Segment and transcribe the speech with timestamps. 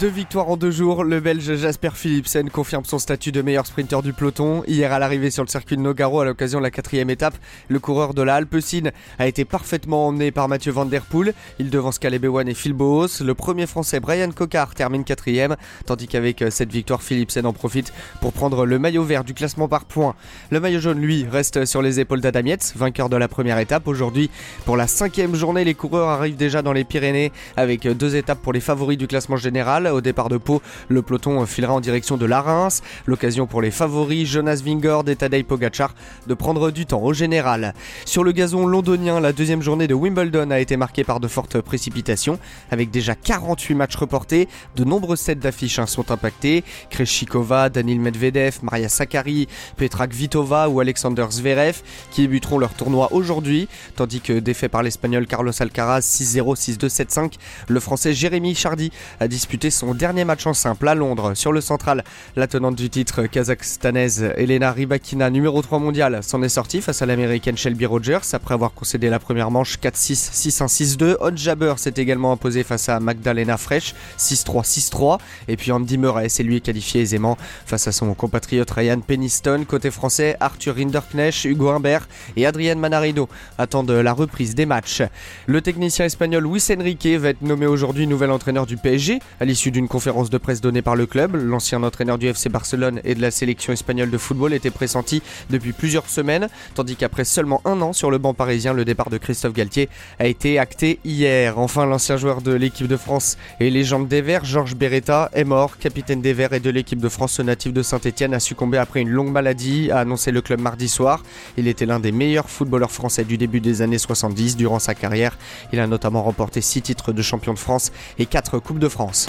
[0.00, 4.00] Deux victoires en deux jours, le Belge Jasper Philipsen confirme son statut de meilleur sprinter
[4.00, 4.62] du peloton.
[4.68, 7.34] Hier à l'arrivée sur le circuit de Nogaro à l'occasion de la quatrième étape,
[7.66, 11.34] le coureur de la Alpecin a été parfaitement emmené par Mathieu Van Der Poel.
[11.58, 13.08] Il devance Caleb Ewan et Phil Boos.
[13.24, 18.32] Le premier français Brian Cocard termine quatrième, tandis qu'avec cette victoire Philipsen en profite pour
[18.32, 20.14] prendre le maillot vert du classement par points.
[20.50, 23.88] Le maillot jaune lui reste sur les épaules d'Adam vainqueur de la première étape.
[23.88, 24.30] Aujourd'hui,
[24.64, 28.52] pour la cinquième journée, les coureurs arrivent déjà dans les Pyrénées avec deux étapes pour
[28.52, 29.87] les favoris du classement général.
[29.92, 32.82] Au départ de Pau, le peloton filera en direction de la Reims.
[33.06, 35.94] L'occasion pour les favoris Jonas Vingord et Tadej Pogacar
[36.26, 37.74] de prendre du temps au général.
[38.04, 41.60] Sur le gazon londonien, la deuxième journée de Wimbledon a été marquée par de fortes
[41.60, 42.38] précipitations.
[42.70, 46.64] Avec déjà 48 matchs reportés, de nombreux sets d'affiches hein, sont impactés.
[46.90, 53.68] Kreshikova, Danil Medvedev, Maria Sakkari, Petra Kvitova ou Alexander Zverev qui débuteront leur tournoi aujourd'hui.
[53.96, 57.32] Tandis que défait par l'Espagnol Carlos Alcaraz 6-0, 6-2, 7-5,
[57.68, 58.90] le Français Jérémy Chardy
[59.20, 61.34] a disputé son dernier match en simple à Londres.
[61.34, 62.02] Sur le central,
[62.34, 67.06] la tenante du titre kazakhstanaise Elena Rybakina, numéro 3 mondial, s'en est sortie face à
[67.06, 71.16] l'américaine Shelby Rogers après avoir concédé la première manche 4-6, 6-1, 6-2.
[71.20, 75.18] Hot Jabber s'est également imposé face à Magdalena Fresh 6-3, 6-3.
[75.46, 79.64] Et puis Andy Murray s'est lui qualifié aisément face à son compatriote Ryan Peniston.
[79.64, 85.04] Côté français, Arthur Rinderknecht, Hugo Humbert et Adrien Manarido attendent la reprise des matchs.
[85.46, 89.67] Le technicien espagnol Luis Enrique va être nommé aujourd'hui nouvel entraîneur du PSG à l'issue
[89.70, 91.36] d'une conférence de presse donnée par le club.
[91.36, 95.72] L'ancien entraîneur du FC Barcelone et de la sélection espagnole de football était pressenti depuis
[95.72, 99.52] plusieurs semaines, tandis qu'après seulement un an sur le banc parisien, le départ de Christophe
[99.52, 101.58] Galtier a été acté hier.
[101.58, 105.78] Enfin, l'ancien joueur de l'équipe de France et légende des Verts, Georges Beretta, est mort.
[105.78, 109.10] Capitaine des Verts et de l'équipe de France, natif de Saint-Etienne, a succombé après une
[109.10, 111.22] longue maladie, a annoncé le club mardi soir.
[111.56, 115.36] Il était l'un des meilleurs footballeurs français du début des années 70 durant sa carrière.
[115.72, 119.28] Il a notamment remporté 6 titres de champion de France et 4 Coupes de France.